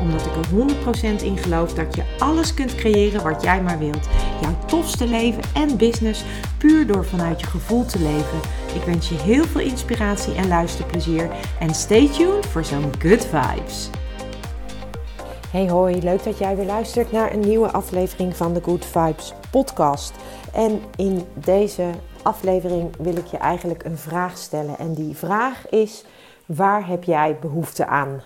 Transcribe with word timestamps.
Omdat 0.00 0.26
ik 0.26 0.36
er 0.36 1.18
100% 1.20 1.22
in 1.22 1.36
geloof 1.36 1.74
dat 1.74 1.94
je 1.94 2.02
alles 2.18 2.54
kunt 2.54 2.74
creëren 2.74 3.22
wat 3.22 3.42
jij 3.42 3.62
maar 3.62 3.78
wilt. 3.78 4.08
Jouw 4.40 4.58
tofste 4.66 5.06
leven 5.06 5.42
en 5.54 5.76
business 5.76 6.24
puur 6.58 6.86
door 6.86 7.04
vanuit 7.04 7.40
je 7.40 7.46
gevoel 7.46 7.84
te 7.84 7.98
leven. 7.98 8.38
Ik 8.74 8.82
wens 8.82 9.08
je 9.08 9.14
heel 9.14 9.44
veel 9.44 9.60
inspiratie 9.60 10.34
en 10.34 10.48
luisterplezier. 10.48 11.30
En 11.58 11.74
stay 11.74 12.08
tuned 12.08 12.46
voor 12.46 12.64
zo'n 12.64 12.92
good 12.98 13.26
vibes. 13.26 13.90
Hey 15.50 15.68
hoi, 15.68 16.02
leuk 16.02 16.24
dat 16.24 16.38
jij 16.38 16.56
weer 16.56 16.66
luistert 16.66 17.12
naar 17.12 17.32
een 17.32 17.40
nieuwe 17.40 17.70
aflevering 17.70 18.36
van 18.36 18.54
de 18.54 18.60
Good 18.62 18.84
Vibes 18.84 19.32
podcast. 19.50 20.12
En 20.52 20.80
in 20.96 21.22
deze 21.34 21.90
aflevering 22.22 22.96
wil 22.98 23.16
ik 23.16 23.26
je 23.26 23.36
eigenlijk 23.36 23.84
een 23.84 23.98
vraag 23.98 24.38
stellen. 24.38 24.78
En 24.78 24.94
die 24.94 25.16
vraag 25.16 25.68
is: 25.68 26.04
waar 26.46 26.86
heb 26.86 27.04
jij 27.04 27.36
behoefte 27.40 27.86
aan? 27.86 28.22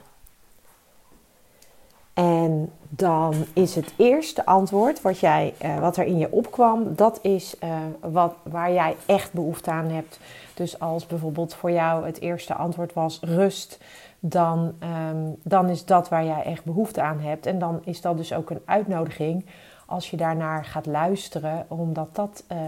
En 2.15 2.71
dan 2.89 3.35
is 3.53 3.75
het 3.75 3.93
eerste 3.97 4.47
antwoord 4.47 5.03
wat, 5.03 5.19
jij, 5.19 5.55
uh, 5.65 5.79
wat 5.79 5.97
er 5.97 6.05
in 6.05 6.19
je 6.19 6.33
opkwam, 6.33 6.95
dat 6.95 7.19
is 7.23 7.57
uh, 7.65 7.77
wat, 8.01 8.35
waar 8.43 8.73
jij 8.73 8.97
echt 9.07 9.33
behoefte 9.33 9.71
aan 9.71 9.89
hebt. 9.89 10.19
Dus 10.55 10.81
als 10.81 11.07
bijvoorbeeld 11.07 11.55
voor 11.55 11.71
jou 11.71 12.07
het 12.07 12.21
eerste 12.21 12.55
antwoord 12.55 12.93
was 12.93 13.21
rust, 13.21 13.79
dan, 14.21 14.75
um, 15.11 15.37
dan 15.43 15.69
is 15.69 15.85
dat 15.85 16.09
waar 16.09 16.25
jij 16.25 16.43
echt 16.43 16.65
behoefte 16.65 17.03
aan 17.03 17.21
hebt. 17.21 17.47
En 17.47 17.59
dan 17.59 17.81
is 17.85 18.01
dat 18.01 18.17
dus 18.17 18.33
ook 18.33 18.51
een 18.51 18.63
uitnodiging 18.65 19.45
als 19.87 20.11
je 20.11 20.17
daarnaar 20.17 20.65
gaat 20.65 20.87
luisteren, 20.87 21.67
omdat 21.69 22.15
dat, 22.15 22.45
uh, 22.53 22.59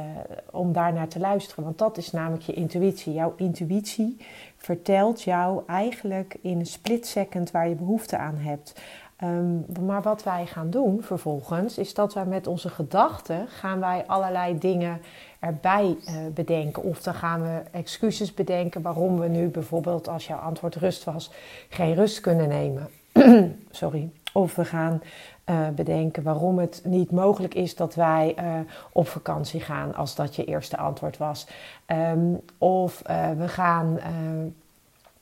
om 0.50 0.72
daarnaar 0.72 1.08
te 1.08 1.18
luisteren. 1.18 1.64
Want 1.64 1.78
dat 1.78 1.96
is 1.96 2.12
namelijk 2.12 2.42
je 2.42 2.52
intuïtie. 2.52 3.12
Jouw 3.12 3.32
intuïtie 3.36 4.16
vertelt 4.56 5.22
jou 5.22 5.62
eigenlijk 5.66 6.36
in 6.40 6.58
een 6.58 6.66
split 6.66 7.06
second 7.06 7.50
waar 7.50 7.68
je 7.68 7.74
behoefte 7.74 8.16
aan 8.16 8.36
hebt. 8.36 8.80
Um, 9.22 9.66
maar 9.86 10.02
wat 10.02 10.22
wij 10.22 10.46
gaan 10.46 10.70
doen 10.70 11.02
vervolgens, 11.02 11.78
is 11.78 11.94
dat 11.94 12.14
wij 12.14 12.24
met 12.24 12.46
onze 12.46 12.68
gedachten 12.68 13.48
gaan 13.48 13.80
wij 13.80 14.04
allerlei 14.06 14.58
dingen 14.58 15.00
erbij 15.38 15.96
uh, 16.00 16.14
bedenken. 16.34 16.82
Of 16.82 17.02
dan 17.02 17.14
gaan 17.14 17.42
we 17.42 17.62
excuses 17.70 18.34
bedenken 18.34 18.82
waarom 18.82 19.18
we 19.18 19.28
nu 19.28 19.48
bijvoorbeeld, 19.48 20.08
als 20.08 20.26
jouw 20.26 20.38
antwoord 20.38 20.74
rust 20.74 21.04
was, 21.04 21.30
geen 21.68 21.94
rust 21.94 22.20
kunnen 22.20 22.48
nemen. 22.48 22.88
Sorry. 23.70 24.10
Of 24.32 24.54
we 24.54 24.64
gaan 24.64 25.02
uh, 25.46 25.68
bedenken 25.68 26.22
waarom 26.22 26.58
het 26.58 26.80
niet 26.84 27.10
mogelijk 27.10 27.54
is 27.54 27.74
dat 27.74 27.94
wij 27.94 28.34
uh, 28.38 28.58
op 28.92 29.08
vakantie 29.08 29.60
gaan, 29.60 29.94
als 29.94 30.14
dat 30.14 30.36
je 30.36 30.44
eerste 30.44 30.76
antwoord 30.76 31.16
was. 31.16 31.46
Um, 31.86 32.40
of 32.58 33.02
we 33.36 33.48
gaan 33.48 33.98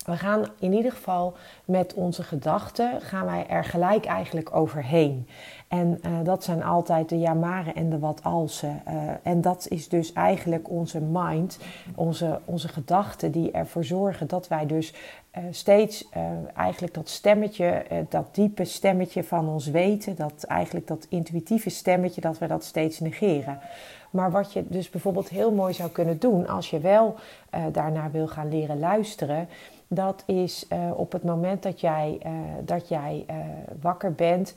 we 0.04 0.16
gaan 0.16 0.44
in 0.58 0.72
ieder 0.72 0.92
geval 0.92 1.36
met 1.64 1.94
onze 1.94 2.22
gedachten, 2.22 3.00
gaan 3.00 3.26
wij 3.26 3.46
er 3.48 3.64
gelijk 3.64 4.04
eigenlijk 4.04 4.56
overheen. 4.56 5.28
En 5.74 6.00
uh, 6.06 6.12
dat 6.24 6.44
zijn 6.44 6.62
altijd 6.62 7.08
de 7.08 7.18
jamaren 7.18 7.74
en 7.74 7.90
de 7.90 7.98
wat 7.98 8.22
alsen. 8.22 8.82
Uh, 8.88 8.94
en 9.22 9.40
dat 9.40 9.66
is 9.68 9.88
dus 9.88 10.12
eigenlijk 10.12 10.70
onze 10.70 11.00
mind, 11.00 11.58
onze, 11.94 12.40
onze 12.44 12.68
gedachten 12.68 13.32
die 13.32 13.50
ervoor 13.50 13.84
zorgen 13.84 14.26
dat 14.26 14.48
wij 14.48 14.66
dus 14.66 14.94
uh, 15.38 15.44
steeds 15.50 16.08
eigenlijk 16.56 16.94
dat 16.94 17.08
stemmetje, 17.08 17.84
dat 18.08 18.34
diepe 18.34 18.64
stemmetje 18.64 19.24
van 19.24 19.48
ons 19.48 19.66
weten, 19.66 20.16
dat 20.16 20.44
eigenlijk 20.44 20.86
dat 20.86 21.06
intuïtieve 21.08 21.70
stemmetje, 21.70 22.20
dat 22.20 22.38
we 22.38 22.46
dat 22.46 22.64
steeds 22.64 23.00
negeren. 23.00 23.58
Maar 24.10 24.30
wat 24.30 24.52
je 24.52 24.64
dus 24.68 24.90
bijvoorbeeld 24.90 25.28
heel 25.28 25.52
mooi 25.52 25.72
zou 25.72 25.90
kunnen 25.90 26.18
doen 26.18 26.48
als 26.48 26.70
je 26.70 26.78
wel 26.78 27.14
daarnaar 27.72 28.10
wil 28.10 28.28
gaan 28.28 28.48
leren 28.48 28.78
luisteren, 28.78 29.48
dat 29.88 30.22
is 30.26 30.66
op 30.94 31.12
het 31.12 31.24
moment 31.24 31.62
dat 31.62 31.80
jij, 31.80 32.20
dat 32.64 32.88
jij 32.88 33.26
wakker 33.80 34.12
bent, 34.12 34.54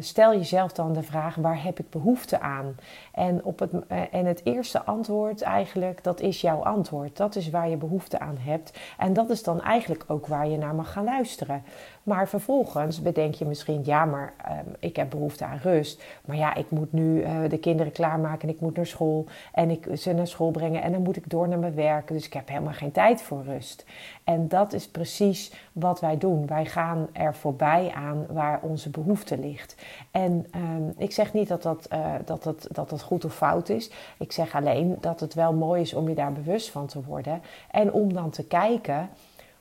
stel 0.00 0.32
jezelf 0.32 0.55
dan 0.74 0.92
de 0.92 1.02
vraag: 1.02 1.34
waar 1.34 1.62
heb 1.62 1.78
ik 1.78 1.90
behoefte 1.90 2.40
aan? 2.40 2.76
En, 3.12 3.44
op 3.44 3.58
het, 3.58 3.70
en 4.10 4.26
het 4.26 4.40
eerste 4.44 4.84
antwoord 4.84 5.42
eigenlijk, 5.42 6.04
dat 6.04 6.20
is 6.20 6.40
jouw 6.40 6.64
antwoord. 6.64 7.16
Dat 7.16 7.36
is 7.36 7.50
waar 7.50 7.68
je 7.68 7.76
behoefte 7.76 8.18
aan 8.18 8.36
hebt. 8.40 8.78
En 8.98 9.12
dat 9.12 9.30
is 9.30 9.42
dan 9.42 9.62
eigenlijk 9.62 10.04
ook 10.06 10.26
waar 10.26 10.48
je 10.48 10.58
naar 10.58 10.74
mag 10.74 10.92
gaan 10.92 11.04
luisteren. 11.04 11.62
Maar 12.02 12.28
vervolgens 12.28 13.02
bedenk 13.02 13.34
je 13.34 13.44
misschien: 13.44 13.80
ja, 13.84 14.04
maar 14.04 14.34
um, 14.48 14.74
ik 14.78 14.96
heb 14.96 15.10
behoefte 15.10 15.44
aan 15.44 15.58
rust. 15.62 16.04
Maar 16.24 16.36
ja, 16.36 16.54
ik 16.54 16.70
moet 16.70 16.92
nu 16.92 17.24
de 17.48 17.58
kinderen 17.58 17.92
klaarmaken 17.92 18.48
en 18.48 18.54
ik 18.54 18.60
moet 18.60 18.76
naar 18.76 18.86
school. 18.86 19.26
En 19.52 19.70
ik 19.70 19.88
ze 19.94 20.12
naar 20.12 20.26
school 20.26 20.50
brengen 20.50 20.82
en 20.82 20.92
dan 20.92 21.02
moet 21.02 21.16
ik 21.16 21.30
door 21.30 21.48
naar 21.48 21.58
mijn 21.58 21.74
werk. 21.74 22.08
Dus 22.08 22.26
ik 22.26 22.32
heb 22.32 22.48
helemaal 22.48 22.72
geen 22.72 22.92
tijd 22.92 23.22
voor 23.22 23.44
rust. 23.44 23.84
En 24.24 24.48
dat 24.48 24.72
is 24.72 24.88
precies 24.88 25.52
wat 25.72 26.00
wij 26.00 26.18
doen. 26.18 26.46
Wij 26.46 26.66
gaan 26.66 27.08
er 27.12 27.34
voorbij 27.34 27.92
aan 27.94 28.26
waar 28.30 28.60
onze 28.62 28.90
behoefte 28.90 29.38
ligt. 29.38 29.76
En 30.10 30.45
um, 30.54 30.94
ik 30.96 31.12
zeg 31.12 31.32
niet 31.32 31.48
dat 31.48 31.62
dat, 31.62 31.88
uh, 31.92 32.14
dat, 32.24 32.66
dat 32.70 32.90
dat 32.90 33.02
goed 33.02 33.24
of 33.24 33.34
fout 33.34 33.68
is. 33.68 33.90
Ik 34.18 34.32
zeg 34.32 34.54
alleen 34.54 34.96
dat 35.00 35.20
het 35.20 35.34
wel 35.34 35.52
mooi 35.52 35.80
is 35.80 35.94
om 35.94 36.08
je 36.08 36.14
daar 36.14 36.32
bewust 36.32 36.70
van 36.70 36.86
te 36.86 37.02
worden. 37.02 37.42
En 37.70 37.92
om 37.92 38.12
dan 38.12 38.30
te 38.30 38.44
kijken. 38.44 39.08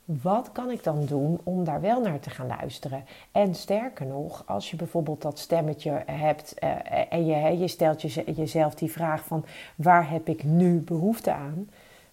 Wat 0.05 0.49
kan 0.51 0.71
ik 0.71 0.83
dan 0.83 1.05
doen 1.05 1.39
om 1.43 1.63
daar 1.63 1.81
wel 1.81 2.01
naar 2.01 2.19
te 2.19 2.29
gaan 2.29 2.47
luisteren? 2.47 3.05
En 3.31 3.55
sterker 3.55 4.05
nog, 4.05 4.43
als 4.45 4.71
je 4.71 4.75
bijvoorbeeld 4.75 5.21
dat 5.21 5.39
stemmetje 5.39 6.03
hebt 6.05 6.55
uh, 6.63 6.69
en 7.09 7.25
je, 7.25 7.57
je 7.57 7.67
stelt 7.67 8.01
jezelf 8.35 8.75
die 8.75 8.91
vraag 8.91 9.23
van 9.23 9.45
waar 9.75 10.09
heb 10.09 10.27
ik 10.27 10.43
nu 10.43 10.79
behoefte 10.79 11.31
aan? 11.31 11.67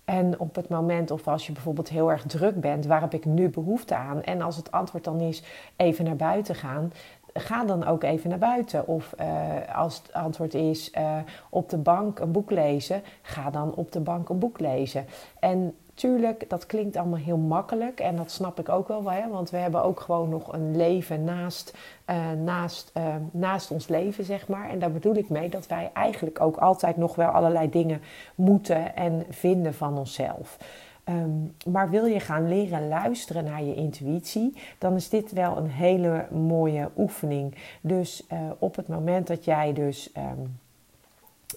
En 0.05 0.39
op 0.39 0.55
het 0.55 0.69
moment, 0.69 1.11
of 1.11 1.29
als 1.29 1.47
je 1.47 1.53
bijvoorbeeld 1.53 1.89
heel 1.89 2.11
erg 2.11 2.23
druk 2.27 2.61
bent, 2.61 2.87
waar 2.87 3.01
heb 3.01 3.15
ik 3.15 3.25
nu 3.25 3.49
behoefte 3.49 3.95
aan? 3.95 4.23
En 4.23 4.43
als 4.43 4.57
het 4.57 4.73
antwoord 4.73 5.05
dan 5.05 5.21
is 5.21 5.43
even 5.77 6.05
naar 6.05 6.17
buiten 6.17 6.55
gaan, 6.55 6.93
ga 7.35 7.65
dan 7.65 7.85
ook 7.87 8.03
even 8.03 8.31
naar 8.31 8.39
buiten. 8.39 8.87
Of 8.87 9.15
uh, 9.21 9.27
als 9.75 9.97
het 9.97 10.13
antwoord 10.13 10.55
is 10.55 10.93
uh, 10.99 11.17
op 11.51 11.69
de 11.69 11.77
bank 11.77 12.19
een 12.19 12.33
boek 12.33 12.51
lezen, 12.51 13.03
ga 13.23 13.51
dan 13.51 13.75
op 13.75 13.93
de 13.93 14.01
bank 14.01 14.29
een 14.29 14.39
boek 14.39 14.61
lezen. 14.61 15.07
En 15.39 15.75
tuurlijk, 15.95 16.51
dat 16.51 16.67
klinkt 16.67 16.97
allemaal 16.97 17.19
heel 17.19 17.37
makkelijk 17.37 18.01
en 18.01 18.17
dat 18.17 18.31
snap 18.31 18.59
ik 18.59 18.69
ook 18.69 18.89
wel, 18.89 19.11
hè, 19.11 19.29
want 19.29 19.51
we 19.51 19.57
hebben 19.57 19.83
ook 19.83 20.01
gewoon 20.01 20.29
nog 20.29 20.53
een 20.53 20.77
leven 20.77 21.25
naast, 21.25 21.77
uh, 22.11 22.31
naast, 22.31 22.93
naast 23.31 23.71
ons 23.71 23.89
leven, 23.89 24.25
zeg 24.25 24.49
maar. 24.49 24.71
En 24.71 24.79
daar 24.79 24.93
bedoel 24.93 25.15
ik 25.15 25.29
mee 25.29 25.49
dat 25.49 25.67
wij 25.67 25.91
eigenlijk 25.95 26.41
ook 26.41 26.57
altijd 26.57 26.97
nog 26.97 27.15
wel 27.15 27.29
allerlei 27.29 27.71
dingen 27.71 28.01
moeten 28.35 28.97
en 28.97 29.27
vinden 29.31 29.75
van 29.75 29.99
onszelf. 29.99 30.59
Um, 31.09 31.55
maar 31.67 31.91
wil 31.91 32.05
je 32.05 32.21
gaan 32.21 32.49
leren 32.49 32.89
luisteren 32.89 33.45
naar 33.45 33.63
je 33.63 33.75
intuïtie, 33.75 34.57
dan 34.79 34.95
is 34.95 35.09
dit 35.09 35.33
wel 35.33 35.57
een 35.57 35.71
hele 35.71 36.27
mooie 36.31 36.91
oefening. 36.97 37.55
Dus 37.81 38.27
uh, 38.33 38.39
op 38.59 38.77
het 38.77 38.89
moment 38.89 39.27
dat 39.27 39.45
jij 39.45 39.73
dus. 39.73 40.11
Um, 40.17 40.61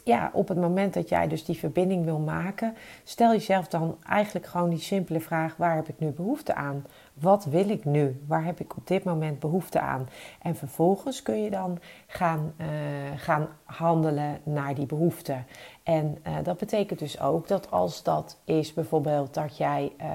ja, 0.04 0.30
op 0.34 0.48
het 0.48 0.58
moment 0.58 0.94
dat 0.94 1.10
jij 1.10 1.28
dus 1.28 1.46
die 1.46 1.58
verbinding 1.58 2.06
wil 2.06 2.20
maken, 2.20 2.76
stel 3.04 3.32
jezelf 3.32 3.68
dan 3.68 3.98
eigenlijk 4.08 4.46
gewoon 4.46 4.70
die 4.70 4.80
simpele 4.80 5.20
vraag: 5.20 5.56
waar 5.56 5.76
heb 5.76 5.88
ik 5.88 6.00
nu 6.00 6.10
behoefte 6.10 6.56
aan? 6.56 6.86
Wat 7.20 7.46
wil 7.46 7.70
ik 7.70 7.86
nu? 7.86 8.22
Waar 8.28 8.46
heb 8.46 8.60
ik 8.60 8.78
op 8.78 8.88
dit 8.88 9.04
moment 9.04 9.40
behoefte 9.40 9.80
aan? 9.80 10.10
En 10.42 10.56
vervolgens 10.56 11.22
kun 11.22 11.44
je 11.44 11.50
dan 11.50 11.80
gaan, 12.08 12.54
uh, 12.58 12.68
gaan 13.16 13.48
handelen 13.64 14.40
naar 14.44 14.76
die 14.76 14.86
behoefte. 14.86 15.38
En 15.84 16.18
uh, 16.28 16.34
dat 16.44 16.58
betekent 16.58 17.00
dus 17.00 17.20
ook 17.20 17.48
dat 17.48 17.72
als 17.72 18.04
dat 18.04 18.38
is 18.44 18.74
bijvoorbeeld 18.74 19.34
dat 19.34 19.58
jij 19.58 19.92
uh, 20.02 20.08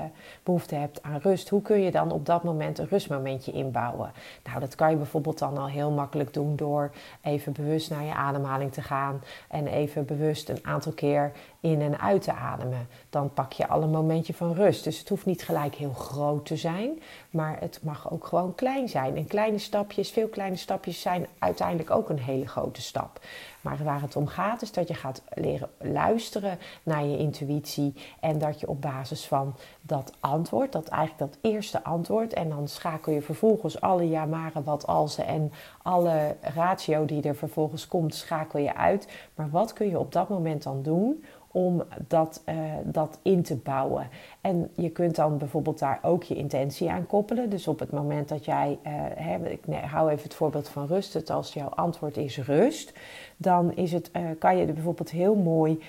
behoefte 0.43 0.75
hebt 0.75 1.03
aan 1.03 1.19
rust, 1.19 1.49
hoe 1.49 1.63
kun 1.63 1.81
je 1.81 1.91
dan 1.91 2.13
op 2.13 2.27
dat 2.27 2.45
moment 2.45 2.79
een 2.79 2.89
rustmomentje 2.89 3.53
inbouwen? 3.53 4.13
Nou, 4.45 4.61
dat 4.61 4.75
kan 4.75 4.91
je 4.91 4.97
bijvoorbeeld 4.97 5.39
dan 5.39 5.59
al 5.59 5.69
heel 5.69 5.91
makkelijk 5.91 6.35
doen 6.35 6.57
door 6.57 6.91
even 7.23 7.53
bewust 7.53 7.91
naar 7.91 8.05
je 8.05 8.15
ademhaling 8.15 8.73
te 8.73 8.83
gaan 8.83 9.23
en 9.49 9.67
even 9.67 10.05
bewust 10.05 10.49
een 10.49 10.67
aantal 10.67 10.93
keer 10.93 11.33
in 11.61 11.81
en 11.81 12.01
uit 12.01 12.23
te 12.23 12.33
ademen. 12.33 12.89
Dan 13.11 13.33
pak 13.33 13.53
je 13.53 13.69
al 13.69 13.83
een 13.83 13.91
momentje 13.91 14.35
van 14.35 14.55
rust. 14.55 14.85
Dus 14.85 14.99
het 14.99 15.09
hoeft 15.09 15.27
niet 15.27 15.43
gelijk 15.43 15.75
heel 15.75 15.93
groot 15.93 16.47
te 16.47 16.57
zijn, 16.57 17.03
maar 17.31 17.57
het 17.61 17.81
mag 17.83 18.13
ook 18.13 18.27
gewoon 18.27 18.55
klein 18.55 18.89
zijn. 18.89 19.17
En 19.17 19.27
kleine 19.27 19.59
stapjes, 19.59 20.11
veel 20.11 20.29
kleine 20.29 20.57
stapjes 20.57 21.01
zijn 21.01 21.27
uiteindelijk 21.39 21.91
ook 21.91 22.09
een 22.09 22.19
hele 22.19 22.49
grote 22.49 22.83
stap. 22.83 23.21
Maar 23.61 23.85
waar 23.85 24.01
het 24.01 24.17
om 24.17 24.27
gaat 24.27 24.63
is 24.63 24.73
dat 24.73 24.89
je 24.89 24.95
gaat 24.95 25.23
leren 25.35 25.69
luisteren 25.79 26.59
naar 26.83 27.05
je 27.05 27.19
intuïtie 27.19 27.95
en 28.21 28.39
dat 28.39 28.61
je 28.61 28.69
op 28.69 28.81
basis 28.81 29.27
van 29.27 29.55
dat 29.81 30.13
antwoord, 30.21 30.73
dat 30.73 30.89
eigenlijk 30.89 31.33
dat 31.33 31.53
eerste 31.53 31.85
antwoord, 31.85 32.33
en 32.33 32.49
dan 32.49 32.69
schakel 32.69 33.13
je 33.13 33.23
vervolgens 33.23 33.81
alle 33.81 34.09
ja, 34.09 34.25
maren, 34.25 34.65
wat 34.65 34.87
als 34.87 35.19
en 35.19 35.53
alle 35.83 36.37
ratio 36.41 37.05
die 37.05 37.23
er 37.23 37.37
vervolgens 37.37 37.87
komt, 37.87 38.15
schakel 38.15 38.61
je 38.61 38.75
uit. 38.75 39.09
Maar 39.35 39.51
wat 39.51 39.73
kun 39.73 39.89
je 39.89 39.99
op 39.99 40.13
dat 40.13 40.29
moment 40.29 40.63
dan 40.63 40.83
doen 40.83 41.25
om 41.53 41.83
dat, 42.09 42.43
uh, 42.49 42.55
dat 42.85 43.19
in 43.23 43.43
te 43.43 43.57
bouwen. 43.57 44.09
En 44.41 44.71
je 44.75 44.91
kunt 44.91 45.17
dan 45.17 45.39
bijvoorbeeld 45.39 45.79
daar 45.79 45.99
ook 46.03 46.23
je 46.23 46.35
intentie 46.35 46.91
aan 46.91 47.07
koppelen. 47.07 47.51
Dus 47.51 47.69
op 47.69 47.79
het 47.79 47.91
moment 47.91 48.29
dat 48.29 48.45
jij, 48.45 48.79
uh, 48.87 48.93
hè, 49.15 49.49
ik 49.49 49.61
hou 49.85 50.11
even 50.11 50.23
het 50.23 50.35
voorbeeld 50.35 50.69
van 50.69 50.87
rust, 50.87 51.15
het 51.15 51.31
als 51.31 51.53
jouw 51.53 51.69
antwoord 51.69 52.17
is 52.17 52.39
rust, 52.39 52.93
dan 53.43 53.75
is 53.75 53.93
het, 53.93 54.11
uh, 54.17 54.23
kan 54.39 54.57
je 54.57 54.67
er 54.67 54.73
bijvoorbeeld 54.73 55.11
heel 55.11 55.35
mooi 55.35 55.83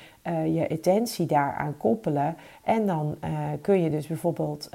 je 0.46 0.68
intentie 0.68 1.26
daaraan 1.26 1.78
koppelen. 1.78 2.36
En 2.64 2.86
dan 2.86 3.18
kun 3.62 3.82
je 3.82 3.90
dus 3.90 4.08
bijvoorbeeld 4.08 4.70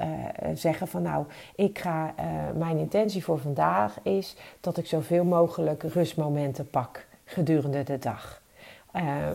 zeggen 0.53 0.87
van 0.87 1.01
nou, 1.01 1.25
ik 1.55 1.79
ga, 1.79 2.13
mijn 2.57 2.77
intentie 2.77 3.23
voor 3.23 3.39
vandaag 3.39 3.99
is 4.03 4.35
dat 4.61 4.77
ik 4.77 4.85
zoveel 4.85 5.23
mogelijk 5.23 5.83
rustmomenten 5.83 6.69
pak 6.69 7.05
gedurende 7.25 7.83
de 7.83 7.99
dag. 7.99 8.41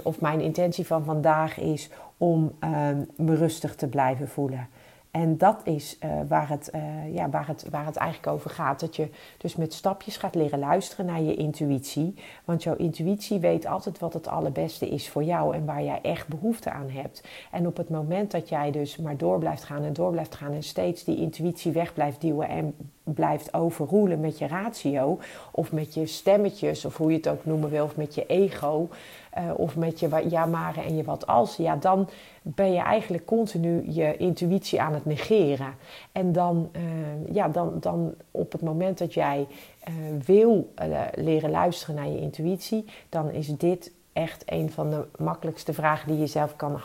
Of 0.03 0.21
mijn 0.21 0.41
intentie 0.41 0.87
van 0.87 1.05
vandaag 1.05 1.59
is 1.59 1.91
om 2.23 2.53
uh, 2.65 2.89
me 3.17 3.35
rustig 3.35 3.75
te 3.75 3.89
blijven 3.89 4.29
voelen. 4.29 4.69
En 5.13 5.39
dat 5.39 5.61
is 5.65 5.99
uh, 6.05 6.11
waar, 6.29 6.49
het, 6.49 6.71
ja, 7.13 7.29
waar, 7.31 7.47
het, 7.47 7.67
waar 7.71 7.87
het 7.87 7.97
eigenlijk 7.97 8.33
over 8.33 8.51
gaat. 8.51 8.81
Dat 8.81 8.97
je 8.97 9.09
dus 9.39 9.57
met 9.57 9.73
stapjes 9.73 10.17
gaat 10.17 10.35
leren 10.35 10.59
luisteren 10.59 11.07
naar 11.07 11.23
je 11.23 11.35
intuïtie. 11.35 12.15
Want 12.45 12.63
jouw 12.63 12.77
intuïtie 12.77 13.39
weet 13.39 13.67
altijd 13.67 13.99
wat 13.99 14.13
het 14.13 14.29
allerbeste 14.29 14.89
is 14.89 15.09
voor 15.09 15.25
jou 15.25 15.55
en 15.55 15.65
waar 15.65 15.83
jij 15.83 15.99
echt 16.03 16.29
behoefte 16.29 16.71
aan 16.71 16.91
hebt. 16.91 17.29
En 17.51 17.67
op 17.67 17.77
het 17.77 17.89
moment 17.89 18.31
dat 18.31 18.49
jij 18.49 18.71
dus 18.71 18.97
maar 18.97 19.17
door 19.17 19.39
blijft 19.39 19.65
gaan 19.65 19.85
en 19.85 19.93
door 19.93 20.11
blijft 20.11 20.35
gaan 20.35 20.53
en 20.53 20.63
steeds 20.63 21.05
die 21.05 21.17
intuïtie 21.17 21.73
weg 21.73 21.93
blijft 21.93 22.21
duwen 22.21 22.49
en 22.49 22.75
blijft 23.05 23.55
overroelen 23.55 24.21
met 24.21 24.39
je 24.39 24.47
ratio 24.47 25.19
of 25.51 25.73
met 25.73 25.95
je 25.95 26.07
stemmetjes 26.07 26.85
of 26.85 26.97
hoe 26.97 27.11
je 27.11 27.17
het 27.17 27.29
ook 27.29 27.45
noemen 27.45 27.71
wil 27.71 27.85
of 27.85 27.97
met 27.97 28.15
je 28.15 28.27
ego 28.27 28.89
uh, 29.39 29.51
of 29.57 29.77
met 29.77 30.01
je 30.01 30.27
ja 30.29 30.47
maar 30.47 30.77
en 30.77 30.97
je 30.97 31.05
wat 31.05 31.27
als, 31.27 31.57
ja 31.57 31.77
dan 31.77 32.09
ben 32.43 32.73
je 32.73 32.81
eigenlijk 32.81 33.25
continu 33.25 33.91
je 33.91 34.17
intuïtie 34.17 34.81
aan 34.81 34.95
het 34.95 35.05
negeren. 35.05 35.75
En 36.13 36.33
dan, 36.33 36.71
uh, 36.77 37.35
ja, 37.35 37.49
dan, 37.49 37.77
dan 37.81 38.15
op 38.31 38.53
het 38.53 38.63
moment 38.63 38.99
dat 38.99 39.15
jij 39.15 39.47
uh, 39.89 39.95
wil 40.25 40.73
leren 41.15 41.51
luisteren 41.51 41.95
naar 41.95 42.09
je 42.09 42.21
intuïtie, 42.21 42.85
dan 43.09 43.31
is 43.31 43.47
dit 43.47 43.93
echt 44.13 44.43
een 44.47 44.71
van 44.71 44.91
de 44.91 45.07
makkelijkste 45.19 45.73
vragen 45.73 46.09
die 46.09 46.19
je 46.19 46.27
zelf 46.27 46.57
kan 46.57 46.81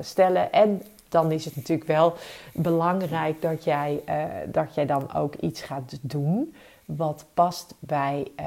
stellen. 0.00 0.52
En 0.52 0.82
dan 1.08 1.32
is 1.32 1.44
het 1.44 1.56
natuurlijk 1.56 1.88
wel 1.88 2.14
belangrijk 2.54 3.42
dat 3.42 3.64
jij, 3.64 4.02
uh, 4.08 4.24
dat 4.46 4.74
jij 4.74 4.86
dan 4.86 5.14
ook 5.14 5.34
iets 5.34 5.62
gaat 5.62 5.98
doen 6.00 6.54
wat 6.84 7.26
past 7.34 7.74
bij 7.78 8.30
uh, 8.40 8.46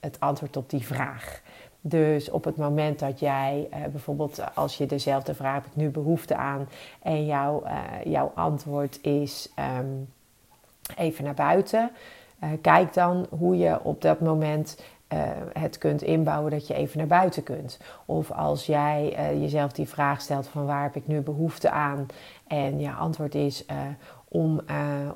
het 0.00 0.20
antwoord 0.20 0.56
op 0.56 0.70
die 0.70 0.86
vraag. 0.86 1.40
Dus 1.80 2.30
op 2.30 2.44
het 2.44 2.56
moment 2.56 2.98
dat 2.98 3.20
jij 3.20 3.68
uh, 3.70 3.84
bijvoorbeeld, 3.86 4.54
als 4.54 4.76
je 4.76 4.86
dezelfde 4.86 5.34
vraag 5.34 5.54
heb 5.54 5.66
ik 5.66 5.76
nu 5.76 5.88
behoefte 5.88 6.36
aan 6.36 6.68
en 7.02 7.26
jouw, 7.26 7.62
jouw 8.04 8.32
antwoord 8.34 8.98
is 9.02 9.52
um, 9.78 10.08
even 10.96 11.24
naar 11.24 11.34
buiten, 11.34 11.90
kijk 12.60 12.94
dan 12.94 13.26
hoe 13.38 13.56
je 13.56 13.84
op 13.84 14.02
dat 14.02 14.20
moment 14.20 14.82
uh, 15.12 15.20
het 15.52 15.78
kunt 15.78 16.02
inbouwen 16.02 16.50
dat 16.50 16.66
je 16.66 16.74
even 16.74 16.98
naar 16.98 17.06
buiten 17.06 17.42
kunt. 17.42 17.78
Of 18.06 18.30
als 18.30 18.66
jij 18.66 19.16
uh, 19.18 19.40
jezelf 19.40 19.72
die 19.72 19.88
vraag 19.88 20.20
stelt 20.20 20.48
van 20.48 20.66
waar 20.66 20.82
heb 20.82 20.96
ik 20.96 21.06
nu 21.06 21.20
behoefte 21.20 21.70
aan 21.70 22.06
en 22.46 22.80
je 22.80 22.90
antwoord 22.90 23.34
is 23.34 23.64
om, 24.32 24.60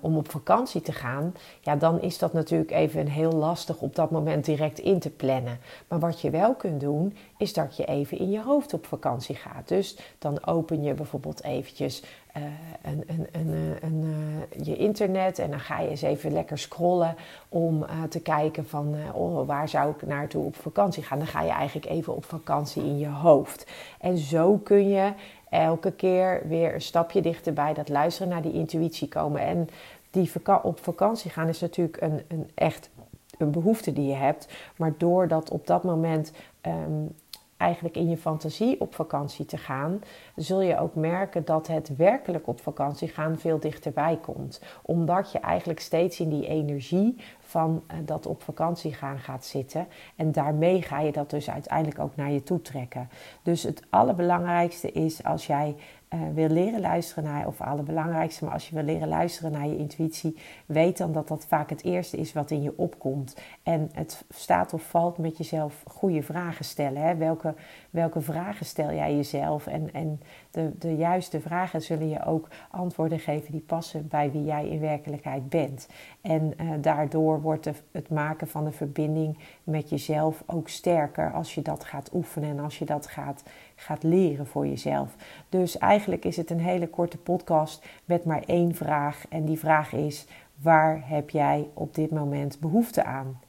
om 0.00 0.16
op 0.16 0.30
vakantie 0.30 0.80
te 0.80 0.92
gaan, 0.92 1.34
ja, 1.60 1.76
dan 1.76 2.00
is 2.00 2.18
dat 2.18 2.32
natuurlijk 2.32 2.70
even 2.70 3.06
heel 3.06 3.32
lastig 3.32 3.80
op 3.80 3.94
dat 3.94 4.10
moment 4.10 4.44
direct 4.44 4.78
in 4.78 4.98
te 4.98 5.10
plannen. 5.10 5.58
Maar 5.88 5.98
wat 5.98 6.20
je 6.20 6.30
wel 6.30 6.54
kunt 6.54 6.80
doen, 6.80 7.16
is 7.38 7.52
dat 7.52 7.76
je 7.76 7.84
even 7.84 8.18
in 8.18 8.30
je 8.30 8.42
hoofd 8.42 8.74
op 8.74 8.86
vakantie 8.86 9.34
gaat. 9.34 9.68
Dus 9.68 9.98
dan 10.18 10.46
open 10.46 10.82
je 10.82 10.94
bijvoorbeeld 10.94 11.42
eventjes 11.42 12.02
uh, 12.36 12.42
een, 12.82 13.04
een, 13.32 13.76
een, 13.80 14.02
uh, 14.02 14.64
je 14.64 14.76
internet 14.76 15.38
en 15.38 15.50
dan 15.50 15.60
ga 15.60 15.80
je 15.80 15.88
eens 15.88 16.02
even 16.02 16.32
lekker 16.32 16.58
scrollen 16.58 17.16
om 17.48 17.86
te 18.08 18.20
kijken 18.20 18.66
van 18.66 18.96
oh, 19.12 19.46
waar 19.46 19.68
zou 19.68 19.90
ik 19.90 20.06
naartoe 20.06 20.44
op 20.44 20.56
vakantie 20.56 21.02
gaan. 21.02 21.18
Dan 21.18 21.26
ga 21.26 21.42
je 21.42 21.50
eigenlijk 21.50 21.86
even 21.86 22.16
op 22.16 22.24
vakantie 22.24 22.82
in 22.82 22.98
je 22.98 23.08
hoofd. 23.08 23.66
En 24.00 24.18
zo 24.18 24.56
kun 24.56 24.88
je 24.88 25.12
elke 25.54 25.92
keer 25.92 26.42
weer 26.48 26.74
een 26.74 26.80
stapje 26.80 27.22
dichterbij 27.22 27.74
dat 27.74 27.88
luisteren 27.88 28.28
naar 28.28 28.42
die 28.42 28.52
intuïtie 28.52 29.08
komen. 29.08 29.40
En 29.40 29.68
die 30.10 30.30
op 30.62 30.78
vakantie 30.80 31.30
gaan 31.30 31.48
is 31.48 31.60
natuurlijk 31.60 32.00
een, 32.00 32.22
een 32.28 32.50
echt 32.54 32.90
een 33.38 33.50
behoefte 33.50 33.92
die 33.92 34.06
je 34.06 34.14
hebt. 34.14 34.48
Maar 34.76 34.92
doordat 34.98 35.50
op 35.50 35.66
dat 35.66 35.82
moment 35.82 36.32
um, 36.62 37.14
eigenlijk 37.56 37.96
in 37.96 38.08
je 38.08 38.16
fantasie 38.16 38.80
op 38.80 38.94
vakantie 38.94 39.44
te 39.44 39.56
gaan, 39.56 40.00
zul 40.36 40.60
je 40.60 40.78
ook 40.78 40.94
merken 40.94 41.44
dat 41.44 41.66
het 41.66 41.96
werkelijk 41.96 42.46
op 42.46 42.60
vakantie 42.60 43.08
gaan 43.08 43.38
veel 43.38 43.58
dichterbij 43.58 44.18
komt. 44.22 44.60
Omdat 44.82 45.32
je 45.32 45.38
eigenlijk 45.38 45.80
steeds 45.80 46.20
in 46.20 46.28
die 46.28 46.46
energie 46.46 47.16
van 47.40 47.82
uh, 47.88 47.96
dat 48.04 48.26
op 48.26 48.42
vakantie 48.42 48.92
gaan 48.92 49.18
gaat 49.18 49.44
zitten. 49.44 49.86
En 50.16 50.32
daarmee 50.32 50.82
ga 50.82 51.00
je 51.00 51.12
dat 51.12 51.30
dus 51.30 51.50
uiteindelijk 51.50 51.98
ook 51.98 52.16
naar 52.16 52.30
je 52.30 52.42
toe 52.42 52.62
trekken. 52.62 53.08
Dus 53.42 53.62
het 53.62 53.82
allerbelangrijkste 53.90 54.92
is 54.92 55.24
als 55.24 55.46
jij 55.46 55.76
uh, 56.14 56.20
wil 56.34 56.48
leren 56.48 56.80
luisteren 56.80 57.24
naar, 57.24 57.46
of 57.46 57.60
allerbelangrijkste, 57.60 58.44
maar 58.44 58.52
als 58.52 58.68
je 58.68 58.74
wil 58.74 58.84
leren 58.84 59.08
luisteren 59.08 59.52
naar 59.52 59.66
je 59.66 59.76
intuïtie, 59.76 60.36
weet 60.66 60.98
dan 60.98 61.12
dat 61.12 61.28
dat 61.28 61.46
vaak 61.46 61.70
het 61.70 61.84
eerste 61.84 62.16
is 62.16 62.32
wat 62.32 62.50
in 62.50 62.62
je 62.62 62.72
opkomt. 62.76 63.36
En 63.62 63.90
het 63.92 64.24
staat 64.30 64.72
of 64.72 64.82
valt 64.82 65.18
met 65.18 65.38
jezelf 65.38 65.82
goede 65.86 66.22
vragen 66.22 66.64
stellen. 66.64 67.02
Hè? 67.02 67.16
Welke, 67.16 67.54
welke 67.90 68.20
vragen 68.20 68.66
stel 68.66 68.92
jij 68.92 69.16
jezelf? 69.16 69.66
En, 69.66 69.92
en 69.92 70.20
de, 70.50 70.70
de 70.78 70.96
juiste 70.96 71.40
vragen 71.40 71.82
zullen 71.82 72.08
je 72.08 72.24
ook 72.24 72.48
antwoorden 72.70 73.18
geven 73.18 73.52
die 73.52 73.60
passen 73.60 74.08
bij 74.08 74.30
wie 74.30 74.44
jij 74.44 74.68
in 74.68 74.80
werkelijkheid 74.80 75.48
bent. 75.48 75.88
En 76.20 76.54
uh, 76.60 76.70
daardoor 76.80 77.40
wordt 77.40 77.64
de, 77.64 77.72
het 77.90 78.10
maken 78.10 78.48
van 78.48 78.66
een 78.66 78.72
verbinding 78.72 79.38
met 79.64 79.90
jezelf 79.90 80.42
ook 80.46 80.68
sterker 80.68 81.32
als 81.32 81.54
je 81.54 81.62
dat 81.62 81.84
gaat 81.84 82.10
oefenen 82.14 82.50
en 82.50 82.58
als 82.58 82.78
je 82.78 82.84
dat 82.84 83.06
gaat, 83.06 83.42
gaat 83.74 84.02
leren 84.02 84.46
voor 84.46 84.66
jezelf. 84.66 85.14
Dus 85.48 85.78
eigenlijk 85.78 86.24
is 86.24 86.36
het 86.36 86.50
een 86.50 86.60
hele 86.60 86.88
korte 86.88 87.18
podcast 87.18 87.86
met 88.04 88.24
maar 88.24 88.42
één 88.46 88.74
vraag. 88.74 89.24
En 89.28 89.44
die 89.44 89.58
vraag 89.58 89.92
is: 89.92 90.26
waar 90.54 91.02
heb 91.04 91.30
jij 91.30 91.68
op 91.74 91.94
dit 91.94 92.10
moment 92.10 92.60
behoefte 92.60 93.04
aan? 93.04 93.40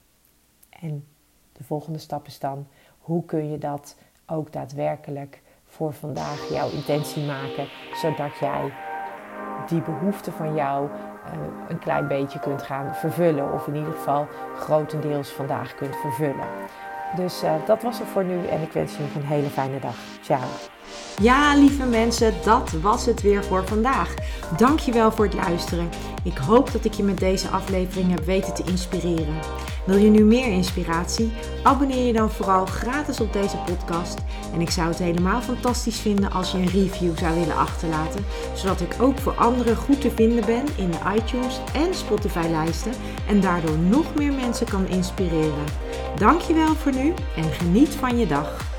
En 0.79 1.05
de 1.51 1.63
volgende 1.63 1.99
stap 1.99 2.27
is 2.27 2.39
dan: 2.39 2.67
hoe 2.99 3.25
kun 3.25 3.51
je 3.51 3.57
dat 3.57 3.97
ook 4.25 4.53
daadwerkelijk 4.53 5.41
voor 5.65 5.93
vandaag 5.93 6.49
jouw 6.49 6.69
intentie 6.69 7.25
maken, 7.25 7.67
zodat 8.01 8.37
jij 8.39 8.71
die 9.67 9.81
behoefte 9.81 10.31
van 10.31 10.55
jou 10.55 10.89
uh, 10.89 11.31
een 11.67 11.79
klein 11.79 12.07
beetje 12.07 12.39
kunt 12.39 12.61
gaan 12.61 12.95
vervullen, 12.95 13.53
of 13.53 13.67
in 13.67 13.75
ieder 13.75 13.91
geval 13.91 14.27
grotendeels 14.55 15.29
vandaag 15.29 15.75
kunt 15.75 15.95
vervullen. 15.95 16.47
Dus 17.15 17.43
uh, 17.43 17.51
dat 17.65 17.83
was 17.83 17.99
het 17.99 18.07
voor 18.07 18.23
nu 18.23 18.45
en 18.47 18.61
ik 18.61 18.71
wens 18.71 18.91
je 18.91 19.01
nog 19.01 19.15
een 19.15 19.27
hele 19.27 19.49
fijne 19.49 19.79
dag. 19.79 19.95
Ciao. 20.21 20.43
Ja, 21.21 21.55
lieve 21.55 21.85
mensen, 21.85 22.33
dat 22.43 22.71
was 22.71 23.05
het 23.05 23.21
weer 23.21 23.43
voor 23.43 23.67
vandaag. 23.67 24.13
Dankjewel 24.57 25.11
voor 25.11 25.25
het 25.25 25.33
luisteren. 25.33 25.89
Ik 26.23 26.37
hoop 26.37 26.71
dat 26.71 26.85
ik 26.85 26.93
je 26.93 27.03
met 27.03 27.19
deze 27.19 27.47
aflevering 27.47 28.09
heb 28.09 28.25
weten 28.25 28.53
te 28.53 28.63
inspireren. 28.63 29.35
Wil 29.85 29.97
je 29.97 30.09
nu 30.09 30.23
meer 30.23 30.51
inspiratie? 30.51 31.31
Abonneer 31.63 32.05
je 32.05 32.13
dan 32.13 32.31
vooral 32.31 32.65
gratis 32.65 33.19
op 33.19 33.33
deze 33.33 33.57
podcast. 33.57 34.17
En 34.53 34.61
ik 34.61 34.69
zou 34.69 34.87
het 34.87 34.97
helemaal 34.97 35.41
fantastisch 35.41 35.99
vinden 35.99 36.31
als 36.31 36.51
je 36.51 36.57
een 36.57 36.69
review 36.69 37.17
zou 37.17 37.39
willen 37.39 37.55
achterlaten, 37.55 38.25
zodat 38.53 38.81
ik 38.81 38.95
ook 38.99 39.17
voor 39.17 39.35
anderen 39.35 39.75
goed 39.75 40.01
te 40.01 40.11
vinden 40.11 40.45
ben 40.45 40.65
in 40.75 40.91
de 40.91 40.97
iTunes 41.15 41.59
en 41.73 41.93
Spotify 41.93 42.47
lijsten 42.49 42.91
en 43.27 43.41
daardoor 43.41 43.77
nog 43.77 44.15
meer 44.15 44.33
mensen 44.33 44.67
kan 44.67 44.87
inspireren. 44.87 45.65
Dankjewel 46.17 46.75
voor 46.75 46.93
nu 46.93 47.13
en 47.35 47.43
geniet 47.43 47.95
van 47.95 48.17
je 48.17 48.27
dag. 48.27 48.74